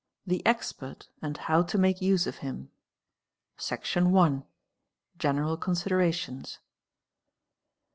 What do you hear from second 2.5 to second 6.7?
Nee, ee nena Section i.—General Considerations.